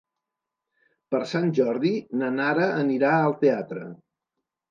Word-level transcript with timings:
Per 1.15 1.19
Sant 1.33 1.51
Jordi 1.59 1.91
na 2.21 2.31
Nara 2.37 2.67
anirà 2.85 3.11
al 3.27 3.39
teatre. 3.45 3.85